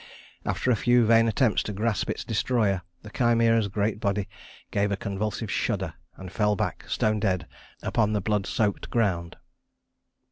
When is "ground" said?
8.89-9.35